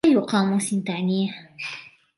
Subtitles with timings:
[0.05, 1.53] أي قاموس تعنيه؟